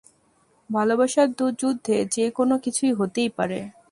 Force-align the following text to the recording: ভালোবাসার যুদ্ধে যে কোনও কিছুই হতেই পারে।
ভালোবাসার 0.69 1.27
যুদ্ধে 1.59 1.97
যে 2.11 2.25
কোনও 2.31 2.55
কিছুই 2.59 2.93
হতেই 2.93 3.29
পারে। 3.29 3.59